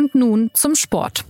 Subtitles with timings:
[0.00, 1.26] Und nun zum Sport.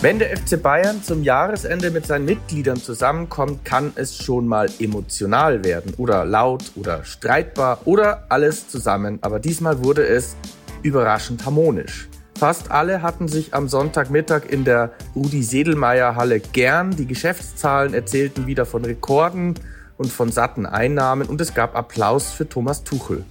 [0.00, 5.64] Wenn der FC Bayern zum Jahresende mit seinen Mitgliedern zusammenkommt, kann es schon mal emotional
[5.64, 9.18] werden oder laut oder streitbar oder alles zusammen.
[9.22, 10.36] Aber diesmal wurde es
[10.84, 12.08] überraschend harmonisch.
[12.38, 16.94] Fast alle hatten sich am Sonntagmittag in der Rudi Sedelmeier Halle gern.
[16.94, 19.54] Die Geschäftszahlen erzählten wieder von Rekorden
[19.96, 23.24] und von satten Einnahmen und es gab Applaus für Thomas Tuchel.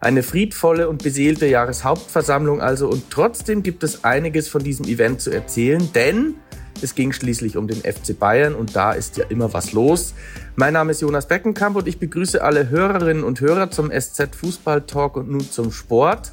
[0.00, 5.30] Eine friedvolle und beseelte Jahreshauptversammlung also und trotzdem gibt es einiges von diesem Event zu
[5.30, 6.36] erzählen, denn
[6.82, 10.14] es ging schließlich um den FC Bayern und da ist ja immer was los.
[10.56, 14.82] Mein Name ist Jonas Beckenkamp und ich begrüße alle Hörerinnen und Hörer zum SZ Fußball
[14.82, 16.32] Talk und nun zum Sport.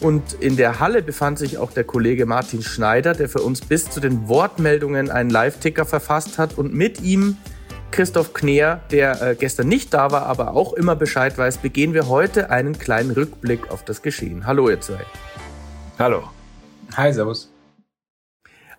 [0.00, 3.90] Und in der Halle befand sich auch der Kollege Martin Schneider, der für uns bis
[3.90, 7.36] zu den Wortmeldungen einen Live-Ticker verfasst hat und mit ihm
[7.90, 12.08] Christoph Kneer, der äh, gestern nicht da war, aber auch immer Bescheid weiß, begehen wir
[12.08, 14.46] heute einen kleinen Rückblick auf das Geschehen.
[14.46, 15.04] Hallo ihr zwei.
[15.98, 16.22] Hallo.
[16.96, 17.50] Hi, Servus.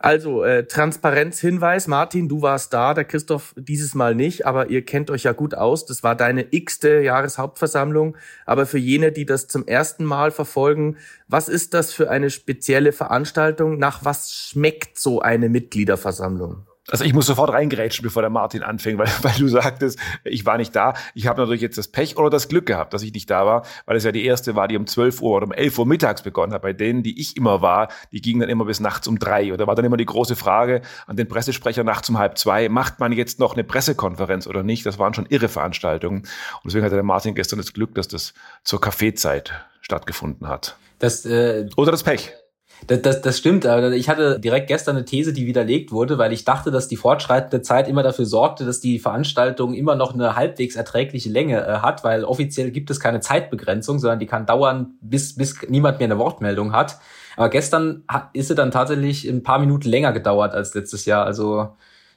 [0.02, 5.12] Also, äh, Transparenzhinweis, Martin, du warst da, der Christoph dieses Mal nicht, aber ihr kennt
[5.12, 5.86] euch ja gut aus.
[5.86, 8.16] Das war deine x-te Jahreshauptversammlung.
[8.46, 10.96] Aber für jene, die das zum ersten Mal verfolgen,
[11.28, 13.78] was ist das für eine spezielle Veranstaltung?
[13.78, 16.69] Nach was schmeckt so eine Mitgliederversammlung?
[16.92, 20.58] Also ich muss sofort reingerätschen, bevor der Martin anfängt, weil, weil du sagtest, ich war
[20.58, 20.94] nicht da.
[21.14, 23.66] Ich habe natürlich jetzt das Pech oder das Glück gehabt, dass ich nicht da war,
[23.86, 26.22] weil es ja die erste war, die um 12 Uhr oder um 11 Uhr mittags
[26.22, 26.62] begonnen hat.
[26.62, 29.52] Bei denen, die ich immer war, die gingen dann immer bis nachts um drei.
[29.52, 32.70] Und da war dann immer die große Frage an den Pressesprecher nachts um halb zwei,
[32.70, 34.86] macht man jetzt noch eine Pressekonferenz oder nicht?
[34.86, 36.20] Das waren schon irre Veranstaltungen.
[36.20, 40.76] Und deswegen hatte der Martin gestern das Glück, dass das zur Kaffeezeit stattgefunden hat.
[41.00, 42.34] Das, äh, oder das Pech.
[42.88, 46.46] Das, das, das stimmt, ich hatte direkt gestern eine These, die widerlegt wurde, weil ich
[46.46, 50.76] dachte, dass die fortschreitende Zeit immer dafür sorgte, dass die Veranstaltung immer noch eine halbwegs
[50.76, 55.36] erträgliche Länge äh, hat, weil offiziell gibt es keine Zeitbegrenzung, sondern die kann dauern, bis,
[55.36, 57.00] bis niemand mehr eine Wortmeldung hat.
[57.36, 61.26] Aber gestern ist sie dann tatsächlich ein paar Minuten länger gedauert als letztes Jahr.
[61.26, 61.70] Also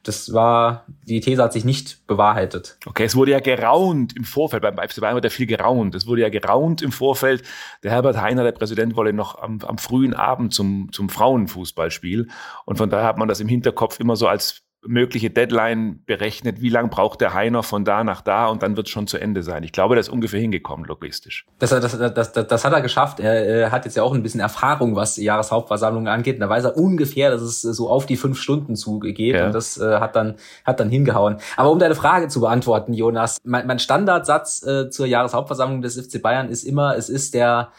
[0.02, 2.78] das war, die These hat sich nicht bewahrheitet.
[2.86, 5.94] Okay, es wurde ja geraunt im Vorfeld, beim FC Bayern wird ja viel geraunt.
[5.94, 7.42] Es wurde ja geraunt im Vorfeld.
[7.82, 12.28] Der Herbert Heiner, der Präsident, wolle noch am, am frühen Abend zum, zum Frauenfußballspiel.
[12.64, 16.68] Und von daher hat man das im Hinterkopf immer so als mögliche Deadline berechnet, wie
[16.68, 19.42] lang braucht der Heiner von da nach da und dann wird es schon zu Ende
[19.42, 19.62] sein.
[19.62, 21.46] Ich glaube, der ist ungefähr hingekommen, logistisch.
[21.58, 23.20] Das, das, das, das, das hat er geschafft.
[23.20, 26.36] Er, er hat jetzt ja auch ein bisschen Erfahrung, was Jahreshauptversammlungen angeht.
[26.36, 29.46] Und da weiß er ungefähr, dass es so auf die fünf Stunden zugeht ja.
[29.46, 30.34] und das äh, hat, dann,
[30.64, 31.36] hat dann hingehauen.
[31.56, 36.20] Aber um deine Frage zu beantworten, Jonas, mein, mein Standardsatz äh, zur Jahreshauptversammlung des FC
[36.20, 37.70] Bayern ist immer, es ist der,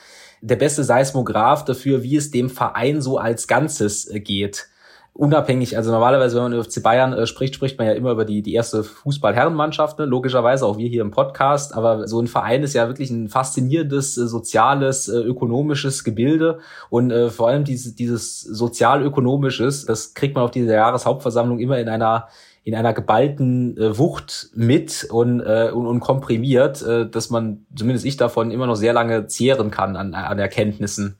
[0.42, 4.70] der beste Seismograph dafür, wie es dem Verein so als Ganzes äh, geht
[5.14, 8.26] unabhängig, also normalerweise, wenn man über FC Bayern äh, spricht, spricht man ja immer über
[8.26, 10.06] die, die erste Fußball-Herrenmannschaft, ne?
[10.06, 14.18] logischerweise auch wir hier im Podcast, aber so ein Verein ist ja wirklich ein faszinierendes,
[14.18, 16.60] äh, soziales, äh, ökonomisches Gebilde
[16.90, 21.90] und äh, vor allem dieses, dieses sozial-ökonomisches, das kriegt man auf dieser Jahreshauptversammlung immer in
[21.90, 22.28] einer
[22.66, 28.06] in einer geballten äh, Wucht mit und, äh, und, und komprimiert, äh, dass man, zumindest
[28.06, 31.18] ich davon, immer noch sehr lange zehren kann an, an Erkenntnissen.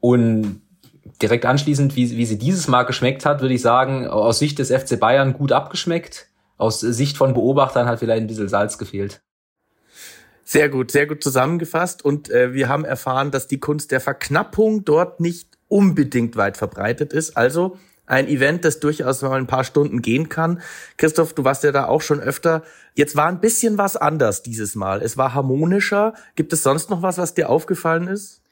[0.00, 0.61] Und
[1.22, 4.70] direkt anschließend, wie, wie sie dieses Mal geschmeckt hat, würde ich sagen, aus Sicht des
[4.70, 6.28] FC Bayern gut abgeschmeckt.
[6.58, 9.22] Aus Sicht von Beobachtern hat vielleicht ein bisschen Salz gefehlt.
[10.44, 12.04] Sehr gut, sehr gut zusammengefasst.
[12.04, 17.12] Und äh, wir haben erfahren, dass die Kunst der Verknappung dort nicht unbedingt weit verbreitet
[17.12, 17.36] ist.
[17.36, 20.60] Also ein Event, das durchaus mal ein paar Stunden gehen kann.
[20.98, 22.62] Christoph, du warst ja da auch schon öfter.
[22.94, 25.00] Jetzt war ein bisschen was anders dieses Mal.
[25.00, 26.14] Es war harmonischer.
[26.34, 28.42] Gibt es sonst noch was, was dir aufgefallen ist?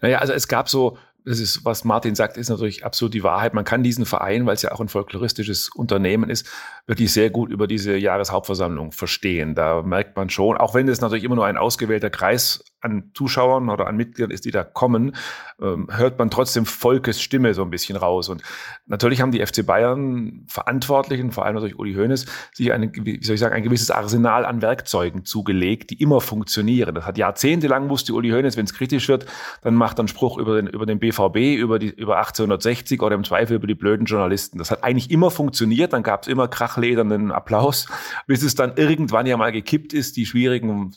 [0.00, 0.96] Naja, also es gab so
[1.30, 3.54] das ist, was Martin sagt, ist natürlich absolut die Wahrheit.
[3.54, 6.48] Man kann diesen Verein, weil es ja auch ein folkloristisches Unternehmen ist,
[6.86, 9.54] wirklich sehr gut über diese Jahreshauptversammlung verstehen.
[9.54, 13.68] Da merkt man schon, auch wenn es natürlich immer nur ein ausgewählter Kreis an Zuschauern
[13.68, 15.14] oder an Mitgliedern ist, die da kommen,
[15.60, 18.28] ähm, hört man trotzdem Volkes Stimme so ein bisschen raus.
[18.28, 18.42] Und
[18.86, 23.34] natürlich haben die FC Bayern Verantwortlichen, vor allem durch Uli Hoeneß, sich eine, wie soll
[23.34, 26.94] ich sagen, ein gewisses Arsenal an Werkzeugen zugelegt, die immer funktionieren.
[26.94, 29.26] Das hat jahrzehntelang wusste Uli Hoeneß, wenn es kritisch wird,
[29.62, 33.14] dann macht er einen Spruch über den, über den BVB, über, die, über 1860 oder
[33.14, 34.58] im Zweifel über die blöden Journalisten.
[34.58, 37.86] Das hat eigentlich immer funktioniert, dann gab es immer krachledernden Applaus,
[38.26, 40.16] bis es dann irgendwann ja mal gekippt ist.
[40.16, 40.92] Die schwierigen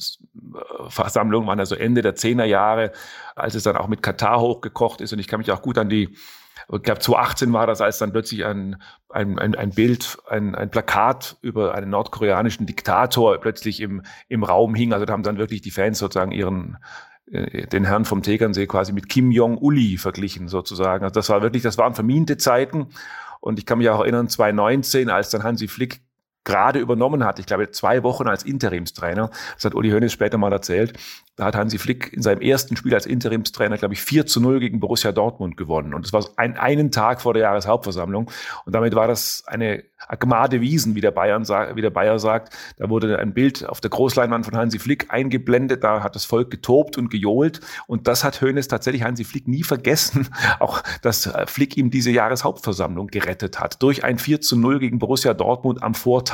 [0.54, 2.92] äh, Versammlungen waren also Ende der Zehnerjahre,
[3.36, 5.14] als es dann auch mit Katar hochgekocht ist.
[5.14, 6.16] Und ich kann mich auch gut an die
[6.72, 10.72] ich glaube 2018 war das, als dann plötzlich ein, ein, ein, ein Bild, ein, ein
[10.72, 14.94] Plakat über einen nordkoreanischen Diktator plötzlich im, im Raum hing.
[14.94, 16.78] Also da haben dann wirklich die Fans sozusagen ihren
[17.30, 21.04] äh, den Herrn vom Tegernsee quasi mit Kim Jong-uli verglichen sozusagen.
[21.04, 22.88] Also das war wirklich, das waren vermiente Zeiten.
[23.42, 26.02] Und ich kann mich auch erinnern, 2019, als dann Hansi Flick
[26.44, 27.40] gerade übernommen hat.
[27.40, 29.30] Ich glaube, zwei Wochen als Interimstrainer.
[29.56, 30.94] Das hat Uli Hoeneß später mal erzählt.
[31.36, 34.60] Da hat Hansi Flick in seinem ersten Spiel als Interimstrainer, glaube ich, 4 zu 0
[34.60, 35.96] gegen Borussia Dortmund gewonnen.
[35.96, 38.30] Und das war ein, einen Tag vor der Jahreshauptversammlung.
[38.66, 42.56] Und damit war das eine Agmade Wiesen, wie der, Bayern, wie der Bayer sagt.
[42.78, 45.84] Da wurde ein Bild auf der Großleinwand von Hansi Flick eingeblendet.
[45.84, 47.62] Da hat das Volk getobt und gejohlt.
[47.88, 50.28] Und das hat Hoeneß tatsächlich Hansi Flick nie vergessen.
[50.60, 53.82] Auch, dass Flick ihm diese Jahreshauptversammlung gerettet hat.
[53.82, 56.33] Durch ein 4 zu 0 gegen Borussia Dortmund am Vortag.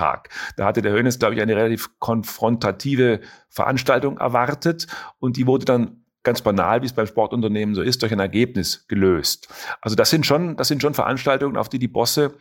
[0.56, 4.88] Da hatte der Hoeneß, glaube ich, eine relativ konfrontative Veranstaltung erwartet
[5.20, 8.88] und die wurde dann ganz banal, wie es beim Sportunternehmen so ist, durch ein Ergebnis
[8.88, 9.48] gelöst.
[9.82, 12.36] Also das sind schon, das sind schon Veranstaltungen, auf die die Bosse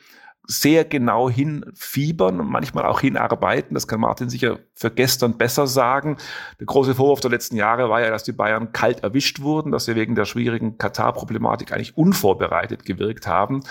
[0.51, 3.75] sehr genau hinfiebern und manchmal auch hinarbeiten.
[3.75, 6.17] Das kann Martin sicher für gestern besser sagen.
[6.59, 9.85] Der große Vorwurf der letzten Jahre war ja, dass die Bayern kalt erwischt wurden, dass
[9.85, 13.63] sie wegen der schwierigen Katar-Problematik eigentlich unvorbereitet gewirkt haben.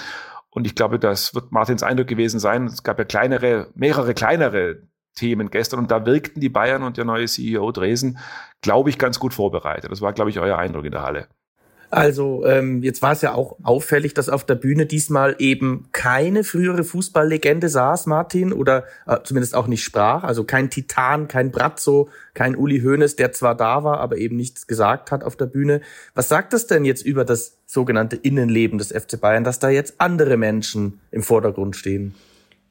[0.57, 2.65] Und ich glaube, das wird Martins Eindruck gewesen sein.
[2.65, 4.81] Es gab ja kleinere, mehrere kleinere
[5.13, 8.18] Themen gestern und da wirkten die Bayern und der neue CEO Dresen,
[8.62, 9.92] glaube ich, ganz gut vorbereitet.
[9.92, 11.27] Das war, glaube ich, euer Eindruck in der Halle.
[11.89, 16.44] Also ähm, jetzt war es ja auch auffällig, dass auf der Bühne diesmal eben keine
[16.44, 20.24] frühere Fußballlegende saß, Martin, oder äh, zumindest auch nicht sprach.
[20.24, 24.68] Also kein Titan, kein Brazzo, kein Uli Hoeneß, der zwar da war, aber eben nichts
[24.68, 25.80] gesagt hat auf der Bühne.
[26.13, 29.95] Was sagt das denn jetzt über das sogenannte Innenleben des FC Bayern, dass da jetzt
[30.00, 32.16] andere Menschen im Vordergrund stehen?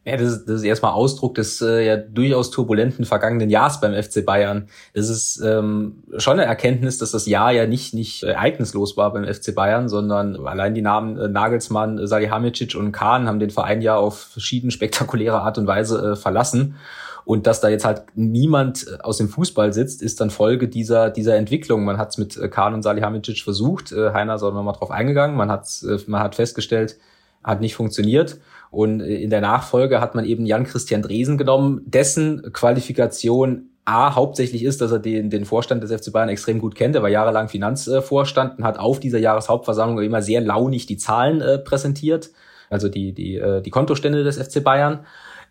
[0.06, 3.93] Ja, das ist, das ist erstmal Ausdruck des äh, ja durchaus turbulenten vergangenen Jahres beim
[3.93, 4.69] FC Bayern.
[4.93, 9.25] Es ist ähm, schon eine Erkenntnis, dass das Jahr ja nicht nicht ereignislos war beim
[9.25, 13.82] FC Bayern, sondern allein die Namen äh, Nagelsmann, äh, Salihamidzic und Kahn haben den Verein
[13.82, 16.76] ja auf verschieden spektakuläre Art und Weise äh, verlassen.
[17.25, 21.11] Und dass da jetzt halt niemand äh, aus dem Fußball sitzt, ist dann Folge dieser,
[21.11, 21.85] dieser Entwicklung.
[21.85, 23.91] Man hat es mit äh, Kahn und Salihamidzic versucht.
[23.91, 25.37] Äh, Heiner ist auch nochmal drauf eingegangen.
[25.37, 25.67] Man hat,
[26.06, 26.97] man hat festgestellt,
[27.43, 28.38] hat nicht funktioniert.
[28.71, 34.81] Und in der Nachfolge hat man eben Jan-Christian Dresen genommen, dessen Qualifikation A, hauptsächlich ist,
[34.81, 36.97] dass er den, den Vorstand des FC Bayern extrem gut kennt.
[36.97, 41.59] Er war jahrelang Finanzvorstand und hat auf dieser Jahreshauptversammlung immer sehr launig die Zahlen äh,
[41.59, 42.31] präsentiert,
[42.69, 45.07] also die, die, äh, die Kontostände des FC Bayern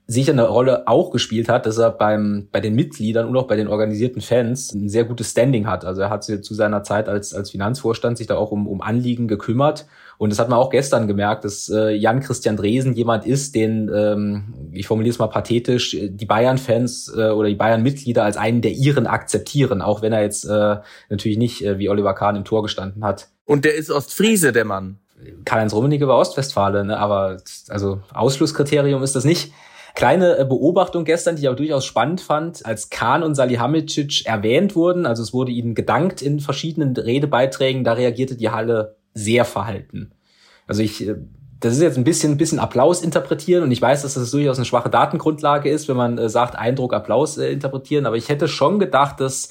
[0.08, 3.56] sicher eine Rolle auch gespielt hat, dass er beim, bei den Mitgliedern und auch bei
[3.56, 5.86] den organisierten Fans ein sehr gutes Standing hat.
[5.86, 8.82] Also er hat sich zu seiner Zeit als, als Finanzvorstand sich da auch um, um
[8.82, 9.88] Anliegen gekümmert.
[10.18, 13.92] Und das hat man auch gestern gemerkt, dass äh, Jan Christian Dresen jemand ist, den,
[13.94, 18.72] ähm, ich formuliere es mal pathetisch, die Bayern-Fans äh, oder die Bayern-Mitglieder als einen der
[18.72, 20.78] ihren akzeptieren, auch wenn er jetzt äh,
[21.10, 23.28] natürlich nicht äh, wie Oliver Kahn im Tor gestanden hat.
[23.46, 25.00] Und der ist Ostfriese, der Mann.
[25.46, 26.98] Karl-Heinz Rummenigge war Ostwestfale, ne?
[26.98, 27.38] aber
[27.70, 29.54] also Ausschlusskriterium ist das nicht.
[29.96, 34.76] Kleine äh, Beobachtung gestern, die ich aber durchaus spannend fand, als Kahn und Salihamidzic erwähnt
[34.76, 40.12] wurden, also es wurde ihnen gedankt in verschiedenen Redebeiträgen, da reagierte die Halle sehr verhalten.
[40.68, 41.16] Also ich, äh,
[41.60, 44.58] das ist jetzt ein bisschen, ein bisschen Applaus interpretieren und ich weiß, dass das durchaus
[44.58, 48.78] eine schwache Datengrundlage ist, wenn man äh, sagt, Eindruck, Applaus interpretieren, aber ich hätte schon
[48.78, 49.50] gedacht, dass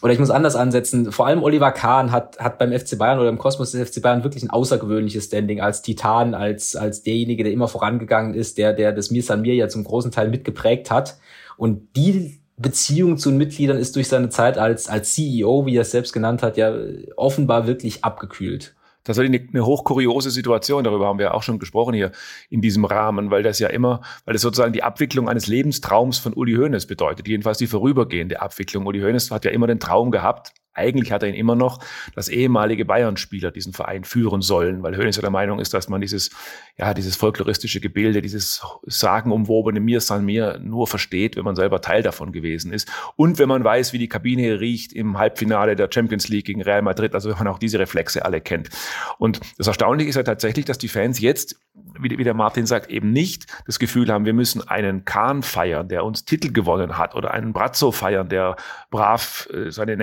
[0.00, 3.28] oder ich muss anders ansetzen, vor allem Oliver Kahn hat, hat beim FC Bayern oder
[3.28, 7.52] im Kosmos des FC Bayern wirklich ein außergewöhnliches Standing als Titan, als, als derjenige, der
[7.52, 11.18] immer vorangegangen ist, der, der das Mir San Mir ja zum großen Teil mitgeprägt hat.
[11.56, 15.82] Und die Beziehung zu den Mitgliedern ist durch seine Zeit als, als CEO, wie er
[15.82, 16.72] es selbst genannt hat, ja
[17.16, 18.76] offenbar wirklich abgekühlt.
[19.04, 22.12] Das ist eine, eine hochkuriose Situation, darüber haben wir auch schon gesprochen hier
[22.50, 26.34] in diesem Rahmen, weil das ja immer, weil das sozusagen die Abwicklung eines Lebenstraums von
[26.34, 28.86] Uli Hoeneß bedeutet, jedenfalls die vorübergehende Abwicklung.
[28.86, 31.80] Uli Hoeneß hat ja immer den Traum gehabt, eigentlich hat er ihn immer noch,
[32.14, 36.00] dass ehemalige Bayern-Spieler diesen Verein führen sollen, weil Hönes ja der Meinung ist, dass man
[36.00, 36.30] dieses,
[36.76, 42.02] ja, dieses folkloristische Gebilde, dieses sagenumwobene Mir San Mir nur versteht, wenn man selber Teil
[42.02, 42.90] davon gewesen ist.
[43.16, 46.82] Und wenn man weiß, wie die Kabine riecht im Halbfinale der Champions League gegen Real
[46.82, 48.70] Madrid, also wenn man auch diese Reflexe alle kennt.
[49.18, 51.56] Und das Erstaunliche ist ja tatsächlich, dass die Fans jetzt
[52.00, 55.88] wie, wie der Martin sagt, eben nicht das Gefühl haben, wir müssen einen Kahn feiern,
[55.88, 58.56] der uns Titel gewonnen hat oder einen Brazzo feiern, der
[58.90, 59.96] brav äh, seine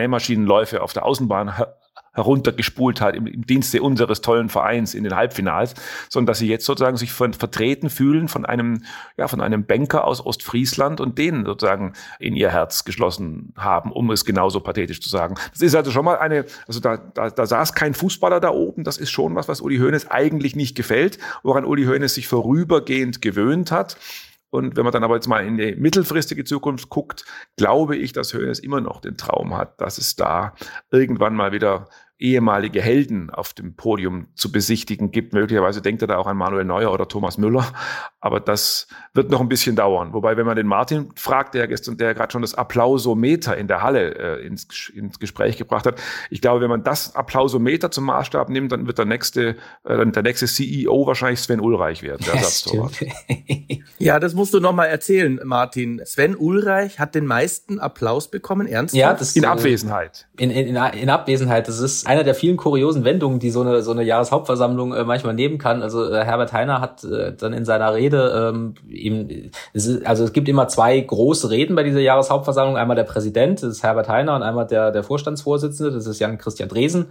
[0.66, 1.54] Nähmaschinenläufe auf der Außenbahn
[2.14, 5.76] heruntergespult hat im, im, Dienste unseres tollen Vereins in den Halbfinals,
[6.10, 8.84] sondern dass sie jetzt sozusagen sich von, vertreten fühlen von einem,
[9.18, 14.12] ja, von einem Banker aus Ostfriesland und den sozusagen in ihr Herz geschlossen haben, um
[14.12, 15.36] es genauso pathetisch zu sagen.
[15.52, 18.86] Das ist also schon mal eine, also da, da, da saß kein Fußballer da oben,
[18.86, 23.22] das ist schon was, was Uli Hoeneß eigentlich nicht gefällt, woran Uli Hoeneß sich vorübergehend
[23.22, 23.98] gewöhnt hat.
[24.56, 27.26] Und wenn man dann aber jetzt mal in die mittelfristige Zukunft guckt,
[27.58, 30.56] glaube ich, dass Hoeneß immer noch den Traum hat, dass es da
[30.92, 35.34] irgendwann mal wieder ehemalige Helden auf dem Podium zu besichtigen gibt.
[35.34, 37.74] Möglicherweise denkt er da auch an Manuel Neuer oder Thomas Müller.
[38.22, 40.14] Aber das wird noch ein bisschen dauern.
[40.14, 43.82] Wobei, wenn man den Martin fragt, der gestern, der gerade schon das Applausometer in der
[43.82, 48.50] Halle äh, ins, ins Gespräch gebracht hat, ich glaube, wenn man das Applausometer zum Maßstab
[48.50, 52.94] nimmt, dann wird der nächste, äh, der nächste CEO wahrscheinlich Sven Ulreich werden, der Ersatztorwart.
[54.00, 56.02] ja, das musst du noch mal erzählen, Martin.
[56.06, 59.00] Sven Ulreich hat den meisten Applaus bekommen, ernsthaft?
[59.00, 60.28] Ja, das, in äh, Abwesenheit.
[60.38, 61.68] In, in, in Abwesenheit.
[61.68, 65.34] Das ist einer der vielen kuriosen Wendungen, die so eine, so eine Jahreshauptversammlung äh, manchmal
[65.34, 65.82] nehmen kann.
[65.82, 70.24] Also äh, Herbert Heiner hat äh, dann in seiner Rede ähm, eben, es ist, also
[70.24, 72.78] es gibt immer zwei große Reden bei dieser Jahreshauptversammlung.
[72.78, 76.38] Einmal der Präsident, das ist Herbert Heiner, und einmal der, der Vorstandsvorsitzende, das ist Jan
[76.38, 77.08] Christian Dresen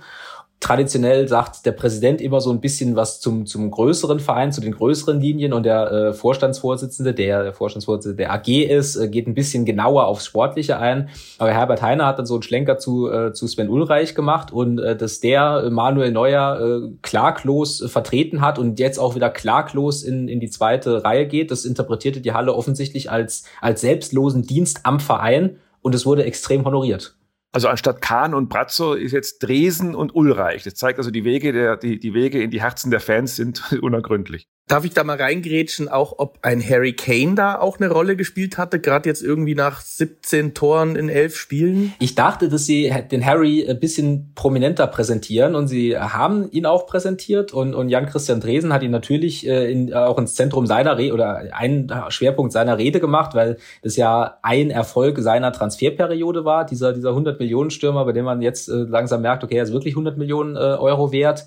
[0.60, 4.72] traditionell sagt der Präsident immer so ein bisschen was zum, zum größeren Verein, zu den
[4.72, 9.66] größeren Linien und der äh, Vorstandsvorsitzende, der, Vorstandsvorsitzende der AG ist, äh, geht ein bisschen
[9.66, 11.10] genauer aufs Sportliche ein.
[11.38, 14.78] Aber Herbert Heiner hat dann so einen Schlenker zu, äh, zu Sven Ulreich gemacht und
[14.78, 20.28] äh, dass der Manuel Neuer äh, klaglos vertreten hat und jetzt auch wieder klaglos in,
[20.28, 24.98] in die zweite Reihe geht, das interpretierte die Halle offensichtlich als, als selbstlosen Dienst am
[24.98, 27.16] Verein und es wurde extrem honoriert.
[27.54, 30.64] Also anstatt Kahn und Brazzo ist jetzt Dresen und Ulreich.
[30.64, 33.72] Das zeigt also, die Wege, der, die, die Wege in die Herzen der Fans sind
[33.80, 34.48] unergründlich.
[34.66, 38.56] Darf ich da mal reingrätschen, auch ob ein Harry Kane da auch eine Rolle gespielt
[38.56, 41.92] hatte, gerade jetzt irgendwie nach 17 Toren in elf Spielen?
[41.98, 46.86] Ich dachte, dass sie den Harry ein bisschen prominenter präsentieren und sie haben ihn auch
[46.86, 51.12] präsentiert und, und Jan-Christian Dresen hat ihn natürlich äh, in, auch ins Zentrum seiner Rede
[51.12, 56.94] oder einen Schwerpunkt seiner Rede gemacht, weil das ja ein Erfolg seiner Transferperiode war, dieser,
[56.94, 59.92] dieser 100 Millionen Stürmer, bei dem man jetzt äh, langsam merkt, okay, er ist wirklich
[59.92, 61.44] 100 Millionen äh, Euro wert.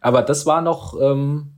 [0.00, 1.52] Aber das war noch, ähm,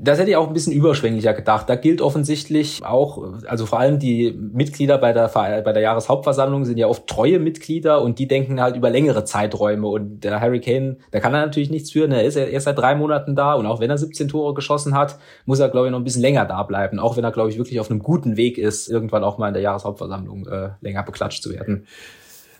[0.00, 1.68] das hätte ich auch ein bisschen überschwänglicher gedacht.
[1.68, 6.78] Da gilt offensichtlich auch, also vor allem die Mitglieder bei der, bei der Jahreshauptversammlung sind
[6.78, 9.88] ja oft treue Mitglieder und die denken halt über längere Zeiträume.
[9.88, 12.12] Und der Harry Kane, da kann er natürlich nichts führen.
[12.12, 15.18] Er ist erst seit drei Monaten da und auch wenn er 17 Tore geschossen hat,
[15.46, 16.98] muss er, glaube ich, noch ein bisschen länger da bleiben.
[16.98, 19.54] Auch wenn er, glaube ich, wirklich auf einem guten Weg ist, irgendwann auch mal in
[19.54, 21.86] der Jahreshauptversammlung äh, länger beklatscht zu werden.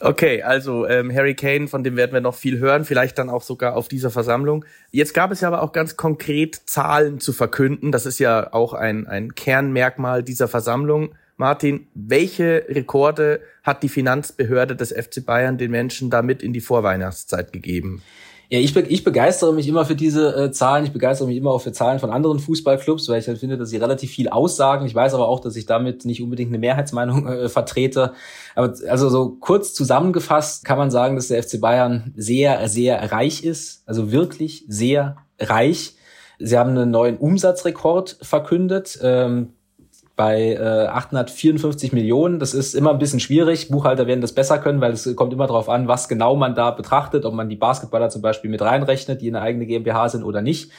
[0.01, 3.43] Okay, also ähm, Harry Kane, von dem werden wir noch viel hören, vielleicht dann auch
[3.43, 4.65] sogar auf dieser Versammlung.
[4.93, 7.91] Jetzt gab es ja aber auch ganz konkret Zahlen zu verkünden.
[7.91, 11.15] Das ist ja auch ein, ein Kernmerkmal dieser Versammlung.
[11.37, 17.53] Martin, welche Rekorde hat die Finanzbehörde des FC Bayern den Menschen damit in die Vorweihnachtszeit
[17.53, 18.03] gegeben?
[18.51, 20.85] Ja, ich, ich begeistere mich immer für diese äh, Zahlen.
[20.87, 23.69] Ich begeistere mich immer auch für Zahlen von anderen Fußballclubs, weil ich halt finde, dass
[23.69, 24.87] sie relativ viel aussagen.
[24.87, 28.15] Ich weiß aber auch, dass ich damit nicht unbedingt eine Mehrheitsmeinung äh, vertrete.
[28.55, 33.45] Aber also so kurz zusammengefasst kann man sagen, dass der FC Bayern sehr, sehr reich
[33.45, 33.83] ist.
[33.85, 35.97] Also wirklich sehr reich.
[36.39, 38.99] Sie haben einen neuen Umsatzrekord verkündet.
[39.03, 39.53] Ähm,
[40.19, 42.41] bei äh, 854 Millionen.
[42.41, 43.69] Das ist immer ein bisschen schwierig.
[43.69, 46.73] Buchhalter werden das besser können, weil es kommt immer darauf an, was genau man da
[46.73, 50.43] betrachtet, ob man die Basketballer zum Beispiel mit reinrechnet, die eine eigene GmbH sind oder
[50.43, 50.73] nicht.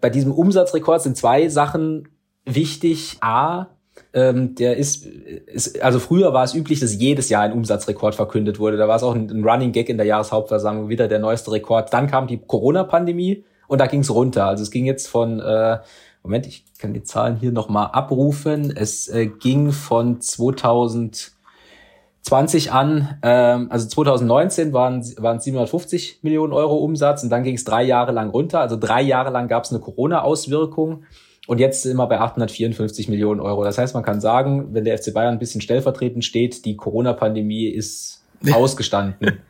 [0.00, 2.08] Bei diesem Umsatzrekord sind zwei Sachen
[2.46, 3.18] wichtig.
[3.20, 3.66] A,
[4.14, 8.58] ähm, der ist, ist, also früher war es üblich, dass jedes Jahr ein Umsatzrekord verkündet
[8.58, 8.78] wurde.
[8.78, 11.92] Da war es auch ein, ein Running Gag in der Jahreshauptversammlung, wieder der neueste Rekord.
[11.92, 14.46] Dann kam die Corona-Pandemie und da ging es runter.
[14.46, 15.80] Also es ging jetzt von äh,
[16.26, 18.76] Moment, ich kann die Zahlen hier nochmal abrufen.
[18.76, 27.22] Es äh, ging von 2020 an, ähm, also 2019 waren, waren 750 Millionen Euro Umsatz
[27.22, 28.58] und dann ging es drei Jahre lang runter.
[28.58, 31.04] Also drei Jahre lang gab es eine Corona-Auswirkung.
[31.46, 33.62] Und jetzt sind wir bei 854 Millionen Euro.
[33.62, 37.68] Das heißt, man kann sagen, wenn der FC Bayern ein bisschen stellvertretend steht, die Corona-Pandemie
[37.68, 39.16] ist ausgestanden.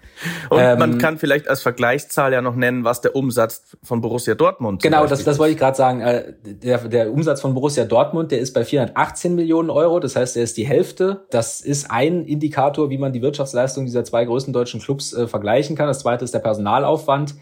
[0.49, 4.35] Und ähm, man kann vielleicht als Vergleichszahl ja noch nennen, was der Umsatz von Borussia
[4.35, 6.01] Dortmund Genau, das, das wollte ich gerade sagen.
[6.01, 10.01] Äh, der, der Umsatz von Borussia Dortmund, der ist bei 418 Millionen Euro.
[10.01, 11.27] Das heißt, der ist die Hälfte.
[11.31, 15.77] Das ist ein Indikator, wie man die Wirtschaftsleistung dieser zwei größten deutschen Clubs äh, vergleichen
[15.77, 15.87] kann.
[15.87, 17.35] Das zweite ist der Personalaufwand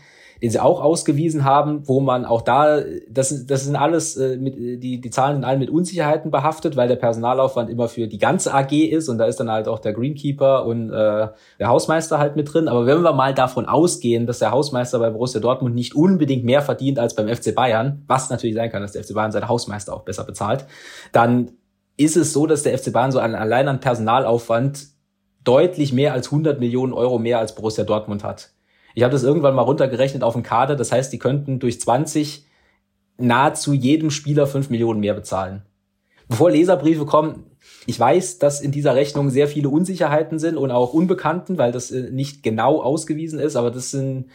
[0.51, 5.01] sie auch ausgewiesen haben, wo man auch da, das, das sind alles, äh, mit, die,
[5.01, 8.73] die Zahlen sind alle mit Unsicherheiten behaftet, weil der Personalaufwand immer für die ganze AG
[8.73, 12.53] ist und da ist dann halt auch der Greenkeeper und äh, der Hausmeister halt mit
[12.53, 12.69] drin.
[12.69, 16.63] Aber wenn wir mal davon ausgehen, dass der Hausmeister bei Borussia Dortmund nicht unbedingt mehr
[16.63, 19.95] verdient als beim FC Bayern, was natürlich sein kann, dass der FC Bayern seine Hausmeister
[19.95, 20.67] auch besser bezahlt,
[21.13, 21.53] dann
[21.97, 24.89] ist es so, dass der FC Bayern so allein an Personalaufwand
[25.45, 28.54] deutlich mehr als 100 Millionen Euro mehr als Borussia Dortmund hat.
[28.95, 30.77] Ich habe das irgendwann mal runtergerechnet auf den Kader.
[30.77, 32.47] Das heißt, die könnten durch 20
[33.19, 35.63] nahezu jedem Spieler 5 Millionen mehr bezahlen.
[36.29, 37.45] Bevor Leserbriefe kommen,
[37.87, 41.91] ich weiß, dass in dieser Rechnung sehr viele Unsicherheiten sind und auch Unbekannten, weil das
[41.91, 44.27] äh, nicht genau ausgewiesen ist, aber das sind,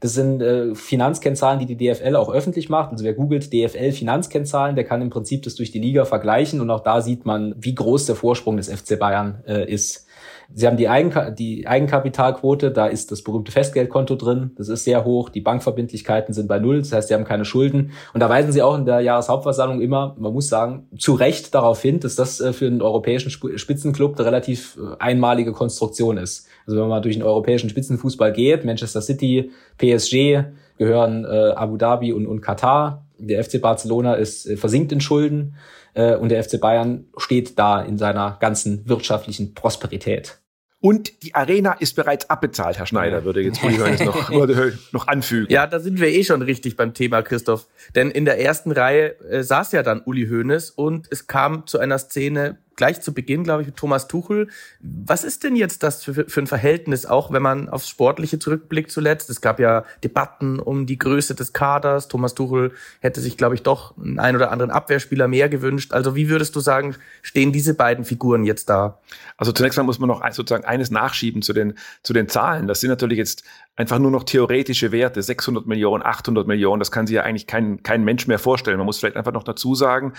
[0.00, 2.90] das sind äh, Finanzkennzahlen, die die DFL auch öffentlich macht.
[2.90, 6.70] Also wer googelt DFL Finanzkennzahlen, der kann im Prinzip das durch die Liga vergleichen und
[6.70, 10.05] auch da sieht man, wie groß der Vorsprung des FC Bayern äh, ist.
[10.52, 15.04] Sie haben die, Eigenka die Eigenkapitalquote, da ist das berühmte Festgeldkonto drin, das ist sehr
[15.04, 17.92] hoch, die Bankverbindlichkeiten sind bei Null, das heißt, Sie haben keine Schulden.
[18.14, 21.82] Und da weisen Sie auch in der Jahreshauptversammlung immer, man muss sagen, zu Recht darauf
[21.82, 26.46] hin, dass das äh, für einen europäischen Spitzenclub eine relativ äh, einmalige Konstruktion ist.
[26.66, 30.44] Also wenn man durch den europäischen Spitzenfußball geht, Manchester City, PSG
[30.78, 35.54] gehören äh, Abu Dhabi und, und Katar, der FC Barcelona ist äh, versinkt in Schulden
[35.96, 40.38] äh, und der FC Bayern steht da in seiner ganzen wirtschaftlichen Prosperität.
[40.78, 44.30] Und die Arena ist bereits abbezahlt, Herr Schneider, würde jetzt Uli Hoeneß noch,
[44.92, 45.50] noch anfügen.
[45.50, 47.66] Ja, da sind wir eh schon richtig beim Thema, Christoph.
[47.94, 51.78] Denn in der ersten Reihe äh, saß ja dann Uli Hoeneß und es kam zu
[51.78, 54.48] einer Szene, gleich zu Beginn, glaube ich, mit Thomas Tuchel.
[54.80, 58.90] Was ist denn jetzt das für, für ein Verhältnis, auch wenn man aufs Sportliche zurückblickt
[58.90, 59.30] zuletzt?
[59.30, 62.08] Es gab ja Debatten um die Größe des Kaders.
[62.08, 65.92] Thomas Tuchel hätte sich, glaube ich, doch einen ein oder anderen Abwehrspieler mehr gewünscht.
[65.92, 69.00] Also wie würdest du sagen, stehen diese beiden Figuren jetzt da?
[69.36, 72.66] Also zunächst mal muss man noch sozusagen eines nachschieben zu den, zu den Zahlen.
[72.66, 73.42] Das sind natürlich jetzt
[73.76, 77.82] einfach nur noch theoretische Werte, 600 Millionen, 800 Millionen, das kann sich ja eigentlich kein,
[77.82, 78.78] kein Mensch mehr vorstellen.
[78.78, 80.14] Man muss vielleicht einfach noch dazu sagen,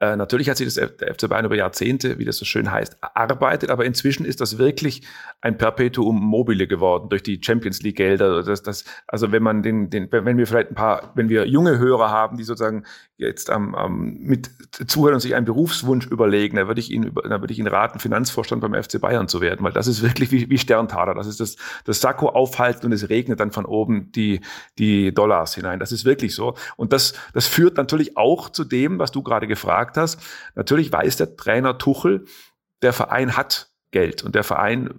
[0.00, 2.98] äh, natürlich hat sich das, der FC Bayern über Jahrzehnte, wie das so schön heißt,
[3.02, 5.02] erarbeitet, aber inzwischen ist das wirklich
[5.40, 8.42] ein Perpetuum mobile geworden durch die Champions League Gelder.
[8.44, 11.78] Das, das, also wenn man den, den, wenn wir vielleicht ein paar, wenn wir junge
[11.78, 12.84] Hörer haben, die sozusagen
[13.16, 14.50] jetzt am, am mit
[14.86, 17.98] zuhören und sich einen Berufswunsch überlegen, dann würde ich Ihnen, dann würde ich Ihnen raten,
[17.98, 21.14] Finanzvorstand beim FC Bayern zu werden, weil das ist wirklich wie, wie Sterntaler.
[21.14, 24.40] Das ist das, das Sakko aufhalten und es regnet dann von oben die,
[24.78, 25.80] die Dollars hinein.
[25.80, 26.54] Das ist wirklich so.
[26.76, 30.20] Und das, das führt natürlich auch zu dem, was du gerade gefragt hast.
[30.54, 32.24] Natürlich weiß der Trainer Tuchel,
[32.82, 34.90] der Verein hat Geld und der Verein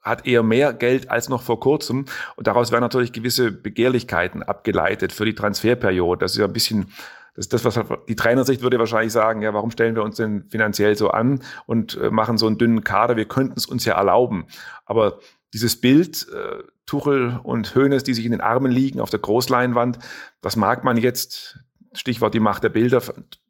[0.00, 2.06] hat eher mehr Geld als noch vor kurzem.
[2.36, 6.20] Und daraus werden natürlich gewisse Begehrlichkeiten abgeleitet für die Transferperiode.
[6.20, 6.92] Das ist ja ein bisschen
[7.34, 10.44] das ist das, was die Trainersicht würde wahrscheinlich sagen, ja, warum stellen wir uns denn
[10.50, 13.16] finanziell so an und äh, machen so einen dünnen Kader?
[13.16, 14.46] Wir könnten es uns ja erlauben.
[14.84, 15.20] Aber
[15.54, 19.98] dieses Bild, äh, Tuchel und Hoeneß, die sich in den Armen liegen auf der Großleinwand,
[20.40, 21.60] das mag man jetzt,
[21.92, 23.00] Stichwort die Macht der Bilder,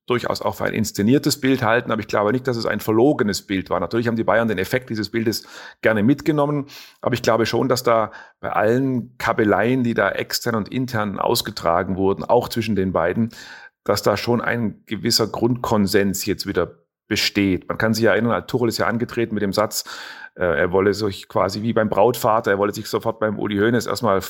[0.06, 3.42] durchaus auch für ein inszeniertes Bild halten, aber ich glaube nicht, dass es ein verlogenes
[3.42, 3.78] Bild war.
[3.80, 5.46] Natürlich haben die Bayern den Effekt dieses Bildes
[5.82, 6.66] gerne mitgenommen,
[7.00, 11.96] aber ich glaube schon, dass da bei allen Kabeleien, die da extern und intern ausgetragen
[11.96, 13.30] wurden, auch zwischen den beiden,
[13.84, 17.68] dass da schon ein gewisser Grundkonsens jetzt wieder besteht.
[17.68, 19.84] Man kann sich erinnern, Tuchel ist ja angetreten mit dem Satz,
[20.34, 24.20] er wolle sich quasi wie beim Brautvater, er wolle sich sofort beim Uli Hoeneß erstmal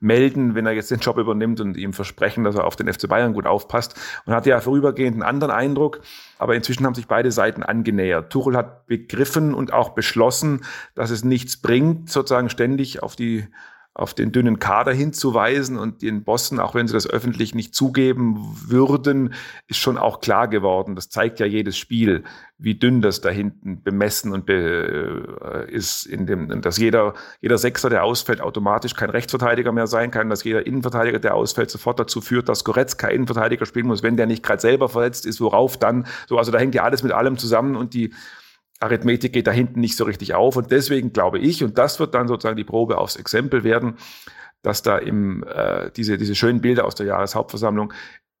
[0.00, 3.08] melden, wenn er jetzt den Job übernimmt und ihm versprechen, dass er auf den FC
[3.08, 3.94] Bayern gut aufpasst.
[4.26, 6.00] Und hatte ja vorübergehend einen anderen Eindruck,
[6.38, 8.30] aber inzwischen haben sich beide Seiten angenähert.
[8.30, 13.48] Tuchel hat begriffen und auch beschlossen, dass es nichts bringt, sozusagen ständig auf die
[13.96, 18.54] auf den dünnen Kader hinzuweisen und den Bossen, auch wenn sie das öffentlich nicht zugeben
[18.66, 19.32] würden,
[19.68, 20.94] ist schon auch klar geworden.
[20.94, 22.22] Das zeigt ja jedes Spiel,
[22.58, 27.56] wie dünn das da hinten bemessen und be, äh, ist, in dem, dass jeder, jeder
[27.56, 31.98] Sechser, der ausfällt, automatisch kein Rechtsverteidiger mehr sein kann, dass jeder Innenverteidiger, der ausfällt, sofort
[31.98, 35.78] dazu führt, dass Goretzka Innenverteidiger spielen muss, wenn der nicht gerade selber verletzt ist, worauf
[35.78, 38.12] dann, so, also da hängt ja alles mit allem zusammen und die,
[38.80, 40.56] Arithmetik geht da hinten nicht so richtig auf.
[40.56, 43.96] Und deswegen glaube ich, und das wird dann sozusagen die Probe aufs Exempel werden,
[44.62, 47.92] dass da im, äh, diese, diese schönen Bilder aus der Jahreshauptversammlung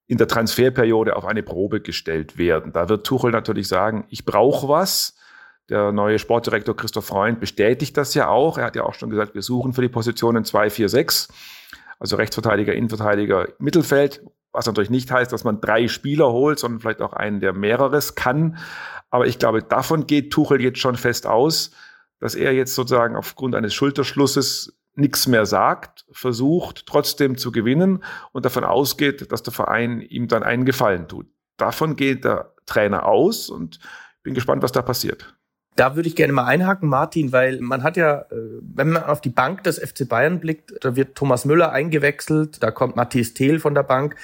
[0.06, 2.72] in der Transferperiode auf eine Probe gestellt werden.
[2.72, 5.14] Da wird Tuchel natürlich sagen, ich brauche was.
[5.68, 8.56] Der neue Sportdirektor Christoph Freund bestätigt das ja auch.
[8.56, 11.28] Er hat ja auch schon gesagt, wir suchen für die Positionen 2, 4, 6.
[11.98, 14.22] Also Rechtsverteidiger, Innenverteidiger, Mittelfeld.
[14.52, 18.14] Was natürlich nicht heißt, dass man drei Spieler holt, sondern vielleicht auch einen, der mehreres
[18.14, 18.58] kann.
[19.16, 21.70] Aber ich glaube, davon geht Tuchel jetzt schon fest aus,
[22.20, 28.44] dass er jetzt sozusagen aufgrund eines Schulterschlusses nichts mehr sagt, versucht trotzdem zu gewinnen und
[28.44, 31.28] davon ausgeht, dass der Verein ihm dann einen Gefallen tut.
[31.56, 33.78] Davon geht der Trainer aus und
[34.22, 35.34] bin gespannt, was da passiert.
[35.76, 39.22] Da würde ich gerne mal einhaken, Martin, weil man hat ja, äh, wenn man auf
[39.22, 43.60] die Bank des FC Bayern blickt, da wird Thomas Müller eingewechselt, da kommt Matthias Thiel
[43.60, 44.16] von der Bank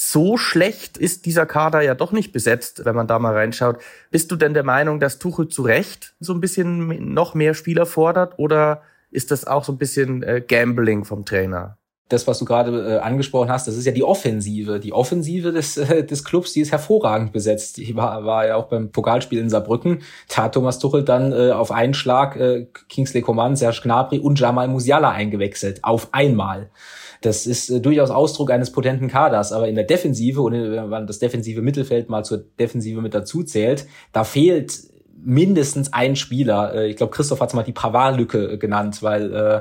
[0.00, 3.78] so schlecht ist dieser Kader ja doch nicht besetzt, wenn man da mal reinschaut.
[4.12, 7.84] Bist du denn der Meinung, dass Tuchel zu Recht so ein bisschen noch mehr Spieler
[7.84, 11.78] fordert oder ist das auch so ein bisschen äh, Gambling vom Trainer?
[12.08, 14.80] das, was du gerade äh, angesprochen hast, das ist ja die Offensive.
[14.80, 17.76] Die Offensive des, äh, des Clubs, die ist hervorragend besetzt.
[17.76, 20.00] Die war, war ja auch beim Pokalspiel in Saarbrücken.
[20.34, 24.40] Da hat Thomas Tuchel dann äh, auf einen Schlag äh, Kingsley Coman, Serge Gnabry und
[24.40, 25.84] Jamal Musiala eingewechselt.
[25.84, 26.70] Auf einmal.
[27.20, 31.06] Das ist äh, durchaus Ausdruck eines potenten Kaders, aber in der Defensive und wenn man
[31.06, 34.78] das defensive Mittelfeld mal zur Defensive mit dazu zählt, da fehlt
[35.24, 36.74] mindestens ein Spieler.
[36.74, 39.60] Äh, ich glaube, Christoph hat es mal die Pavard-Lücke äh, genannt, weil äh,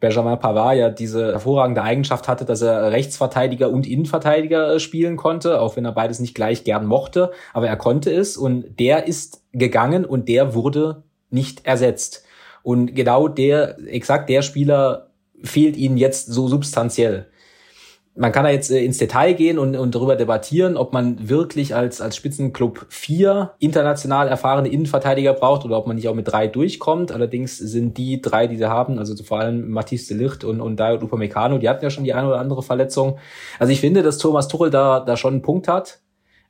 [0.00, 5.60] Benjamin Pavard ja diese hervorragende Eigenschaft hatte, dass er Rechtsverteidiger und Innenverteidiger äh, spielen konnte,
[5.60, 9.42] auch wenn er beides nicht gleich gern mochte, aber er konnte es und der ist
[9.52, 12.24] gegangen und der wurde nicht ersetzt.
[12.62, 15.07] Und genau der, exakt der Spieler
[15.42, 17.28] fehlt ihnen jetzt so substanziell
[18.18, 21.74] man kann da jetzt äh, ins Detail gehen und, und darüber debattieren, ob man wirklich
[21.74, 26.48] als, als Spitzenclub vier international erfahrene Innenverteidiger braucht oder ob man nicht auch mit drei
[26.48, 27.12] durchkommt.
[27.12, 30.78] Allerdings sind die drei, die sie haben, also vor allem Matisse de Licht und, und
[30.80, 33.18] Dayot Upamecano, die hatten ja schon die eine oder andere Verletzung.
[33.60, 36.00] Also ich finde, dass Thomas Tuchel da, da schon einen Punkt hat.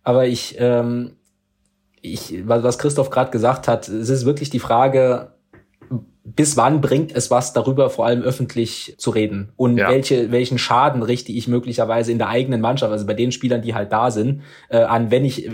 [0.03, 1.17] Aber ich, ähm,
[2.01, 5.33] ich, was Christoph gerade gesagt hat, es ist wirklich die Frage,
[6.37, 9.53] bis wann bringt es was darüber vor allem öffentlich zu reden?
[9.57, 9.89] Und ja.
[9.91, 13.75] welche welchen Schaden richte ich möglicherweise in der eigenen Mannschaft also bei den Spielern die
[13.75, 15.53] halt da sind äh, an wenn ich äh,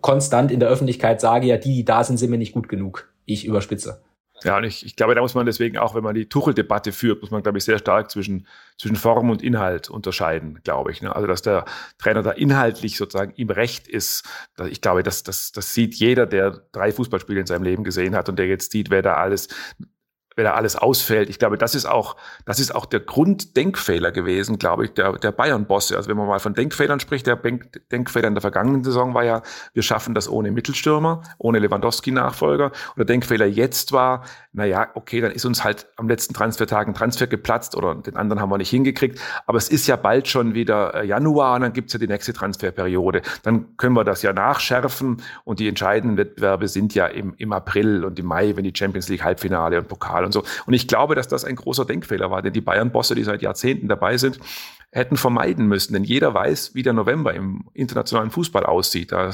[0.00, 3.08] konstant in der Öffentlichkeit sage ja die die da sind sind mir nicht gut genug.
[3.26, 4.02] Ich überspitze
[4.42, 7.22] ja, und ich, ich glaube, da muss man deswegen auch, wenn man die Tuchel-Debatte führt,
[7.22, 8.46] muss man, glaube ich, sehr stark zwischen,
[8.78, 11.00] zwischen Form und Inhalt unterscheiden, glaube ich.
[11.00, 11.14] Ne?
[11.14, 11.64] Also, dass der
[11.98, 14.24] Trainer da inhaltlich sozusagen im Recht ist,
[14.68, 18.28] ich glaube, das, das, das sieht jeder, der drei Fußballspiele in seinem Leben gesehen hat
[18.28, 19.48] und der jetzt sieht, wer da alles
[20.36, 21.28] wenn da alles ausfällt.
[21.30, 25.32] Ich glaube, das ist auch, das ist auch der Grunddenkfehler gewesen, glaube ich, der, der
[25.32, 25.96] Bayern-Bosse.
[25.96, 27.36] Also wenn man mal von Denkfehlern spricht, der
[27.92, 29.42] Denkfehler in der vergangenen Saison war ja,
[29.72, 32.66] wir schaffen das ohne Mittelstürmer, ohne Lewandowski-Nachfolger.
[32.66, 36.86] Und der Denkfehler jetzt war, na ja, okay, dann ist uns halt am letzten Transfertag
[36.88, 39.20] ein Transfer geplatzt oder den anderen haben wir nicht hingekriegt.
[39.46, 42.32] Aber es ist ja bald schon wieder äh, Januar und dann gibt's ja die nächste
[42.32, 43.22] Transferperiode.
[43.42, 48.04] Dann können wir das ja nachschärfen und die entscheidenden Wettbewerbe sind ja im, im April
[48.04, 50.42] und im Mai, wenn die Champions League Halbfinale und Pokal und so.
[50.66, 53.88] Und ich glaube, dass das ein großer Denkfehler war, denn die Bayern-Bosse, die seit Jahrzehnten
[53.88, 54.38] dabei sind,
[54.90, 55.92] hätten vermeiden müssen.
[55.92, 59.12] Denn jeder weiß, wie der November im internationalen Fußball aussieht.
[59.12, 59.30] Da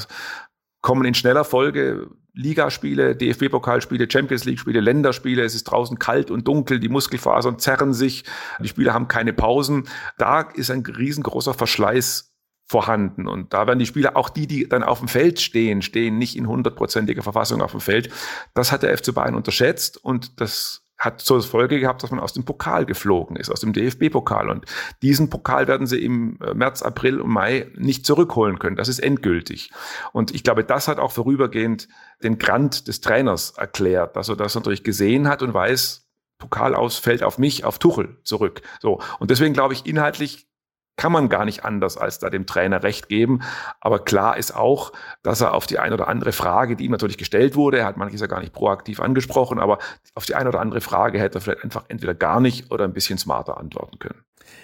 [0.81, 5.43] kommen in schneller Folge Ligaspiele, DFB-Pokalspiele, Champions League-Spiele, Länderspiele.
[5.43, 8.23] Es ist draußen kalt und dunkel, die Muskelfasern zerren sich,
[8.59, 9.87] die Spieler haben keine Pausen.
[10.17, 12.30] Da ist ein riesengroßer Verschleiß
[12.71, 13.27] vorhanden.
[13.27, 16.37] Und da werden die Spieler, auch die, die dann auf dem Feld stehen, stehen nicht
[16.37, 18.09] in hundertprozentiger Verfassung auf dem Feld.
[18.53, 22.31] Das hat der FC Bayern unterschätzt und das hat zur Folge gehabt, dass man aus
[22.31, 24.49] dem Pokal geflogen ist, aus dem DFB-Pokal.
[24.49, 24.65] Und
[25.01, 28.77] diesen Pokal werden sie im äh, März, April und Mai nicht zurückholen können.
[28.77, 29.71] Das ist endgültig.
[30.13, 31.89] Und ich glaube, das hat auch vorübergehend
[32.23, 36.07] den Grant des Trainers erklärt, dass er das natürlich gesehen hat und weiß,
[36.37, 38.61] Pokal aus fällt auf mich, auf Tuchel zurück.
[38.79, 39.01] So.
[39.19, 40.47] Und deswegen glaube ich, inhaltlich
[40.97, 43.41] kann man gar nicht anders, als da dem Trainer recht geben.
[43.79, 44.91] Aber klar ist auch,
[45.23, 47.97] dass er auf die eine oder andere Frage, die ihm natürlich gestellt wurde, er hat
[47.97, 49.79] manches ja gar nicht proaktiv angesprochen, aber
[50.15, 52.93] auf die eine oder andere Frage hätte er vielleicht einfach entweder gar nicht oder ein
[52.93, 54.23] bisschen smarter antworten können.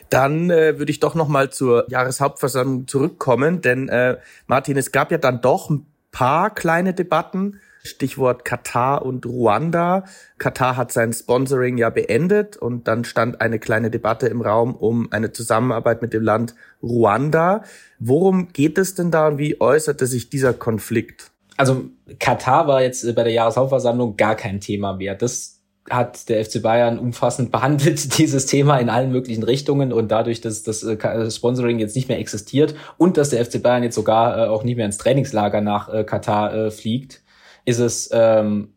[0.09, 5.11] Dann äh, würde ich doch noch mal zur Jahreshauptversammlung zurückkommen, denn äh, Martin, es gab
[5.11, 10.05] ja dann doch ein paar kleine Debatten Stichwort Katar und Ruanda.
[10.37, 15.11] Katar hat sein Sponsoring ja beendet und dann stand eine kleine Debatte im Raum um
[15.11, 17.63] eine Zusammenarbeit mit dem Land Ruanda.
[17.99, 21.31] Worum geht es denn da und wie äußerte sich dieser Konflikt?
[21.57, 21.85] Also
[22.19, 25.15] Katar war jetzt bei der Jahreshauptversammlung gar kein Thema mehr.
[25.15, 25.57] Das
[25.89, 30.63] hat der FC Bayern umfassend behandelt, dieses Thema in allen möglichen Richtungen und dadurch, dass
[30.63, 34.47] das äh, Sponsoring jetzt nicht mehr existiert und dass der FC Bayern jetzt sogar äh,
[34.49, 37.21] auch nicht mehr ins Trainingslager nach äh, Katar fliegt,
[37.67, 38.69] ist es, ähm,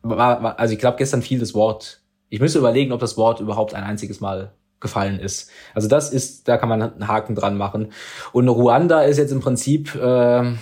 [0.00, 3.74] war, also ich glaube, gestern fiel das Wort, ich müsste überlegen, ob das Wort überhaupt
[3.74, 5.50] ein einziges Mal gefallen ist.
[5.74, 7.92] Also das ist, da kann man einen Haken dran machen.
[8.32, 10.52] Und Ruanda ist jetzt im Prinzip äh,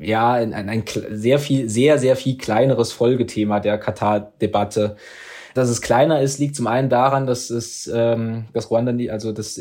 [0.00, 4.96] ja ein, ein, ein sehr viel, sehr, sehr viel kleineres Folgethema der Katar-Debatte.
[5.52, 9.60] Dass es kleiner ist, liegt zum einen daran, dass es, ähm, dass Ruanda, also das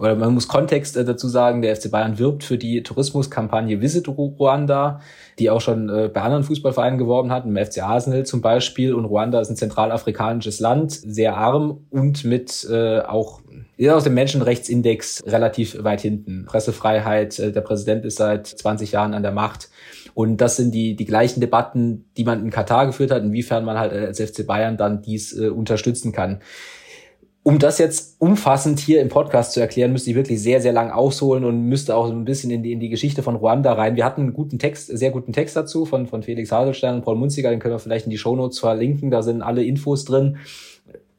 [0.00, 4.08] oder man muss Kontext äh, dazu sagen, der FC Bayern wirbt für die Tourismuskampagne Visit
[4.08, 5.00] Ruanda,
[5.38, 8.94] die auch schon äh, bei anderen Fußballvereinen geworben hat, im FC Arsenal zum Beispiel.
[8.94, 13.42] Und Ruanda ist ein zentralafrikanisches Land, sehr arm und mit äh, auch
[13.76, 16.46] ist aus dem Menschenrechtsindex relativ weit hinten.
[16.46, 19.68] Pressefreiheit, äh, der Präsident ist seit 20 Jahren an der Macht.
[20.14, 23.78] Und das sind die, die gleichen Debatten, die man in Katar geführt hat, inwiefern man
[23.78, 26.40] halt als FC Bayern dann dies äh, unterstützen kann
[27.42, 30.90] um das jetzt umfassend hier im Podcast zu erklären, müsste ich wirklich sehr, sehr lang
[30.90, 33.96] ausholen und müsste auch so ein bisschen in die, in die Geschichte von Ruanda rein.
[33.96, 37.16] Wir hatten einen guten Text, sehr guten Text dazu von, von Felix Haselstein und Paul
[37.16, 40.36] Munziger, den können wir vielleicht in die Shownotes verlinken, da sind alle Infos drin.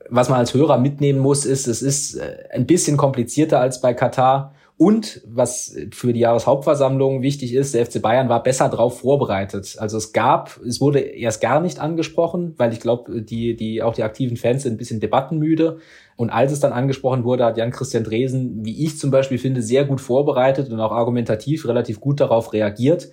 [0.09, 3.93] Was man als Hörer mitnehmen muss, ist, es ist äh, ein bisschen komplizierter als bei
[3.93, 4.53] Katar.
[4.81, 9.75] Und was für die Jahreshauptversammlung wichtig ist, der FC Bayern war besser drauf vorbereitet.
[9.77, 13.93] Also es gab, es wurde erst gar nicht angesprochen, weil ich glaube, die, die, auch
[13.93, 15.77] die aktiven Fans sind ein bisschen debattenmüde.
[16.15, 19.85] Und als es dann angesprochen wurde, hat Jan-Christian Dresen, wie ich zum Beispiel finde, sehr
[19.85, 23.11] gut vorbereitet und auch argumentativ relativ gut darauf reagiert.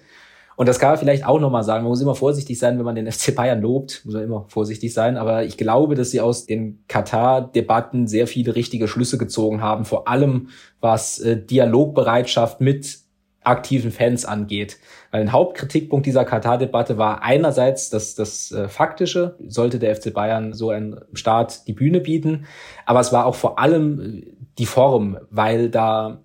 [0.59, 1.85] Und das kann man vielleicht auch nochmal sagen.
[1.85, 4.03] Man muss immer vorsichtig sein, wenn man den FC Bayern lobt.
[4.05, 5.17] Muss man immer vorsichtig sein.
[5.17, 9.85] Aber ich glaube, dass sie aus den Katar-Debatten sehr viele richtige Schlüsse gezogen haben.
[9.85, 10.49] Vor allem
[10.81, 12.99] was äh, Dialogbereitschaft mit
[13.45, 14.79] aktiven Fans angeht.
[15.13, 20.55] Weil ein Hauptkritikpunkt dieser Katar-Debatte war einerseits das, das äh, Faktische, sollte der FC Bayern
[20.55, 22.47] so ein Staat die Bühne bieten,
[22.85, 24.27] aber es war auch vor allem äh,
[24.59, 26.21] die Form, weil da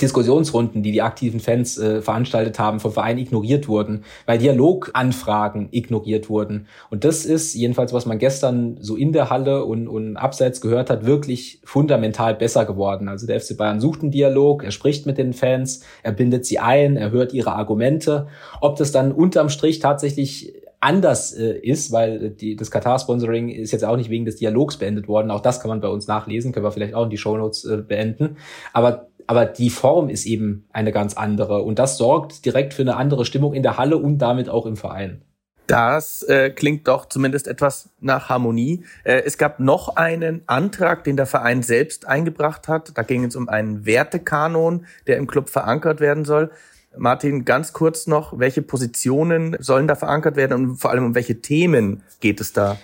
[0.00, 6.30] Diskussionsrunden, die die aktiven Fans äh, veranstaltet haben, vom Verein ignoriert wurden, weil Dialoganfragen ignoriert
[6.30, 6.66] wurden.
[6.90, 10.90] Und das ist jedenfalls, was man gestern so in der Halle und, und abseits gehört
[10.90, 13.08] hat, wirklich fundamental besser geworden.
[13.08, 16.58] Also der FC Bayern sucht einen Dialog, er spricht mit den Fans, er bindet sie
[16.58, 18.28] ein, er hört ihre Argumente.
[18.60, 23.84] Ob das dann unterm Strich tatsächlich anders äh, ist, weil die, das Katar-Sponsoring ist jetzt
[23.84, 25.30] auch nicht wegen des Dialogs beendet worden.
[25.30, 27.76] Auch das kann man bei uns nachlesen, können wir vielleicht auch in die Shownotes äh,
[27.76, 28.36] beenden.
[28.72, 32.96] Aber aber die Form ist eben eine ganz andere und das sorgt direkt für eine
[32.96, 35.22] andere Stimmung in der Halle und damit auch im Verein.
[35.66, 38.84] Das äh, klingt doch zumindest etwas nach Harmonie.
[39.04, 42.98] Äh, es gab noch einen Antrag, den der Verein selbst eingebracht hat.
[42.98, 46.50] Da ging es um einen Wertekanon, der im Club verankert werden soll.
[46.96, 51.40] Martin, ganz kurz noch, welche Positionen sollen da verankert werden und vor allem um welche
[51.40, 52.76] Themen geht es da?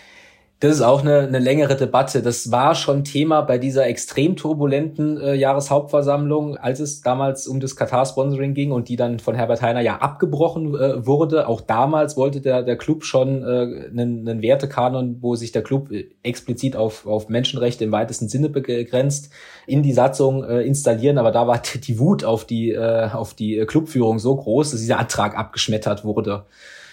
[0.60, 2.20] Das ist auch eine, eine längere Debatte.
[2.20, 7.76] Das war schon Thema bei dieser extrem turbulenten äh, Jahreshauptversammlung, als es damals um das
[7.76, 11.46] Katar-Sponsoring ging und die dann von Herbert Heiner ja abgebrochen äh, wurde.
[11.46, 15.92] Auch damals wollte der, der Club schon äh, einen, einen Wertekanon, wo sich der Club
[15.92, 19.30] äh, explizit auf, auf Menschenrechte im weitesten Sinne begrenzt,
[19.68, 21.18] in die Satzung äh, installieren.
[21.18, 24.98] Aber da war die Wut auf die, äh, auf die Clubführung so groß, dass dieser
[24.98, 26.46] Antrag abgeschmettert wurde.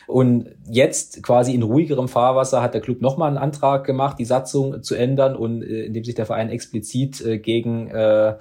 [0.07, 4.83] Und jetzt quasi in ruhigerem Fahrwasser hat der Club nochmal einen Antrag gemacht, die Satzung
[4.83, 8.35] zu ändern und äh, indem sich der Verein explizit äh, gegen äh,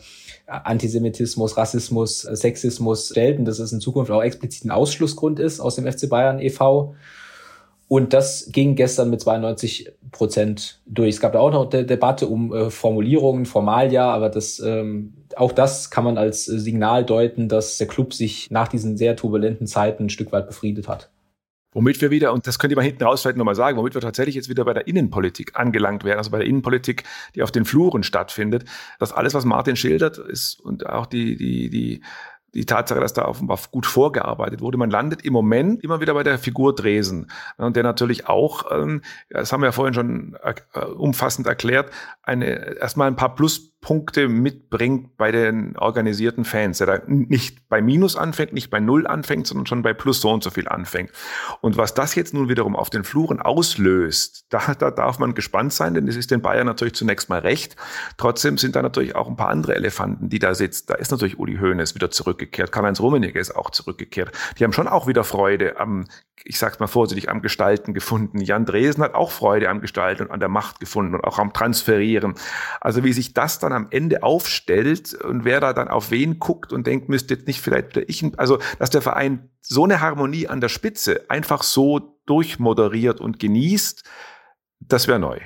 [0.46, 5.60] Antisemitismus, Rassismus, äh, Sexismus stellt und dass es in Zukunft auch explizit ein Ausschlussgrund ist
[5.60, 6.94] aus dem FC Bayern e.V.
[7.86, 11.10] Und das ging gestern mit 92 Prozent durch.
[11.10, 15.52] Es gab da auch noch eine Debatte um äh, Formulierungen, Formalia, aber das, ähm, auch
[15.52, 20.04] das kann man als Signal deuten, dass der Club sich nach diesen sehr turbulenten Zeiten
[20.04, 21.10] ein Stück weit befriedet hat.
[21.74, 24.36] Womit wir wieder, und das könnte man hinten raus vielleicht nochmal sagen, womit wir tatsächlich
[24.36, 28.02] jetzt wieder bei der Innenpolitik angelangt werden, also bei der Innenpolitik, die auf den Fluren
[28.02, 28.64] stattfindet.
[28.98, 32.02] Das alles, was Martin schildert, ist und auch die, die, die
[32.54, 34.78] die Tatsache, dass da offenbar gut vorgearbeitet wurde.
[34.78, 37.30] Man landet im Moment immer wieder bei der Figur Dresen.
[37.56, 41.90] Und der natürlich auch, ähm, das haben wir ja vorhin schon äh, umfassend erklärt,
[42.22, 43.34] eine, erstmal ein paar
[43.84, 49.06] Pluspunkte mitbringt bei den organisierten Fans, der da nicht bei Minus anfängt, nicht bei Null
[49.06, 51.10] anfängt, sondern schon bei Plus so und so viel anfängt.
[51.60, 55.74] Und was das jetzt nun wiederum auf den Fluren auslöst, da, da darf man gespannt
[55.74, 57.76] sein, denn es ist den Bayern natürlich zunächst mal recht.
[58.16, 60.86] Trotzdem sind da natürlich auch ein paar andere Elefanten, die da sitzen.
[60.88, 64.32] Da ist natürlich Uli Hoeneß wieder zurückgekehrt, Karl-Heinz Rummenigge ist auch zurückgekehrt.
[64.58, 66.06] Die haben schon auch wieder Freude am,
[66.42, 68.40] ich sag's mal vorsichtig, am Gestalten gefunden.
[68.40, 71.52] Jan Dresen hat auch Freude am Gestalten und an der Macht gefunden und auch am
[71.52, 72.34] Transferieren.
[72.80, 76.72] Also wie sich das dann am Ende aufstellt und wer da dann auf wen guckt
[76.72, 80.60] und denkt, müsste jetzt nicht vielleicht ich, also dass der Verein so eine Harmonie an
[80.60, 84.04] der Spitze einfach so durchmoderiert und genießt,
[84.80, 85.38] das wäre neu.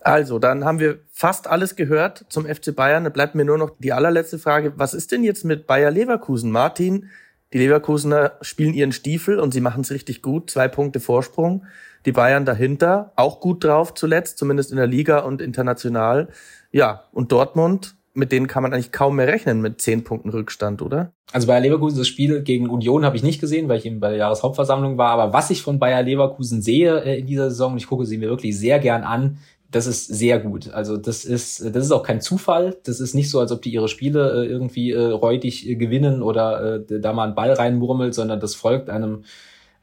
[0.00, 3.02] Also, dann haben wir fast alles gehört zum FC Bayern.
[3.02, 4.72] Da bleibt mir nur noch die allerletzte Frage.
[4.76, 6.52] Was ist denn jetzt mit Bayer Leverkusen?
[6.52, 7.10] Martin,
[7.52, 10.48] die Leverkusener spielen ihren Stiefel und sie machen es richtig gut.
[10.48, 11.64] Zwei Punkte Vorsprung.
[12.06, 16.28] Die Bayern dahinter, auch gut drauf zuletzt, zumindest in der Liga und international.
[16.70, 20.82] Ja, und Dortmund, mit denen kann man eigentlich kaum mehr rechnen mit zehn Punkten Rückstand,
[20.82, 21.12] oder?
[21.32, 24.10] Also Bayer Leverkusen, das Spiel gegen Union habe ich nicht gesehen, weil ich eben bei
[24.10, 25.10] der Jahreshauptversammlung war.
[25.10, 28.18] Aber was ich von Bayer Leverkusen sehe äh, in dieser Saison, und ich gucke sie
[28.18, 29.38] mir wirklich sehr gern an,
[29.70, 30.72] das ist sehr gut.
[30.72, 32.76] Also das ist, das ist auch kein Zufall.
[32.84, 36.78] Das ist nicht so, als ob die ihre Spiele äh, irgendwie äh, räudig gewinnen oder
[36.78, 39.24] da mal einen Ball reinmurmelt, sondern das folgt einem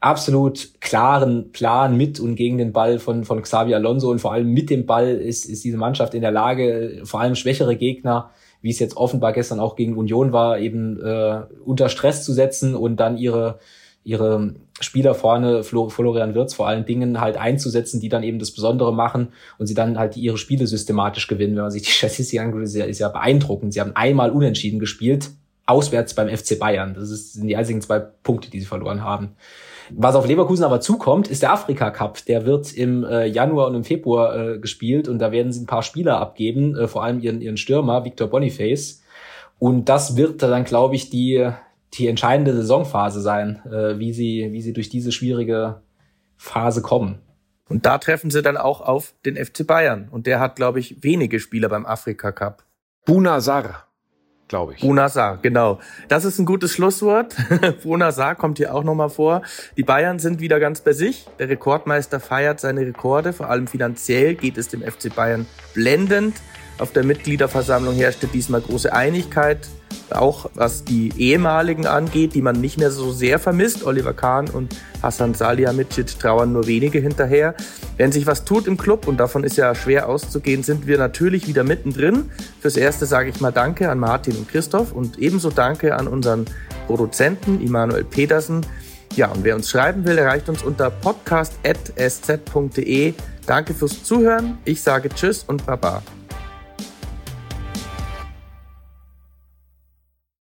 [0.04, 4.52] absolut klaren Plan mit und gegen den Ball von, von Xavi Alonso und vor allem
[4.52, 8.70] mit dem Ball ist, ist diese Mannschaft in der Lage, vor allem schwächere Gegner, wie
[8.70, 12.96] es jetzt offenbar gestern auch gegen Union war, eben äh, unter Stress zu setzen und
[12.96, 13.58] dann ihre,
[14.04, 18.92] ihre Spieler vorne, Florian Wirtz vor allen Dingen halt einzusetzen, die dann eben das Besondere
[18.92, 21.56] machen und sie dann halt ihre Spiele systematisch gewinnen.
[21.56, 23.72] Wenn man sich die Statistik anguckt, ist ja, ist ja beeindruckend.
[23.72, 25.30] Sie haben einmal unentschieden gespielt,
[25.64, 26.92] auswärts beim FC Bayern.
[26.92, 29.36] Das sind die einzigen zwei Punkte, die sie verloren haben.
[29.90, 32.24] Was auf Leverkusen aber zukommt, ist der Afrika Cup.
[32.26, 35.66] Der wird im äh, Januar und im Februar äh, gespielt und da werden sie ein
[35.66, 39.02] paar Spieler abgeben, äh, vor allem ihren, ihren Stürmer, Victor Boniface.
[39.58, 41.50] Und das wird dann, glaube ich, die,
[41.94, 45.82] die entscheidende Saisonphase sein, äh, wie, sie, wie sie durch diese schwierige
[46.36, 47.18] Phase kommen.
[47.68, 50.08] Und da treffen sie dann auch auf den FC Bayern.
[50.10, 52.64] Und der hat, glaube ich, wenige Spieler beim Afrika Cup.
[53.06, 53.86] Buna Sar
[54.48, 54.80] glaube ich.
[54.80, 55.80] Bunasar, genau.
[56.08, 57.34] Das ist ein gutes Schlusswort.
[57.82, 59.42] Bunasar kommt hier auch nochmal vor.
[59.76, 61.26] Die Bayern sind wieder ganz bei sich.
[61.38, 63.32] Der Rekordmeister feiert seine Rekorde.
[63.32, 66.34] Vor allem finanziell geht es dem FC Bayern blendend.
[66.78, 69.68] Auf der Mitgliederversammlung herrschte diesmal große Einigkeit,
[70.10, 73.84] auch was die ehemaligen angeht, die man nicht mehr so sehr vermisst.
[73.86, 77.54] Oliver Kahn und Hassan Salihamidzic trauern nur wenige hinterher.
[77.96, 81.46] Wenn sich was tut im Club, und davon ist ja schwer auszugehen, sind wir natürlich
[81.46, 82.30] wieder mittendrin.
[82.60, 86.44] Fürs Erste sage ich mal Danke an Martin und Christoph und ebenso Danke an unseren
[86.86, 88.66] Produzenten Immanuel Petersen.
[89.14, 91.54] Ja, und wer uns schreiben will, erreicht uns unter podcast.sz.de.
[93.46, 94.58] Danke fürs Zuhören.
[94.64, 96.02] Ich sage Tschüss und Baba.